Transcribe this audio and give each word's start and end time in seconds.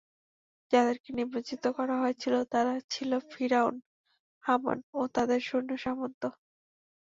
যাদেরকে 0.73 1.09
নিমজ্জিত 1.17 1.63
করা 1.77 1.95
হয়েছিল, 2.01 2.35
তারা 2.53 2.73
ছিল 2.89 3.11
ফিরআউন, 3.31 3.75
হামান 4.43 4.77
ও 4.93 5.09
তাদের 5.15 5.39
সৈন্য-সামন্ত। 5.47 6.21